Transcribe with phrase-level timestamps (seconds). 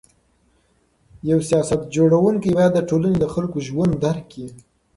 [1.29, 4.47] یو سیاست جوړونکی باید د ټولني د خلکو ژوند درک کړي.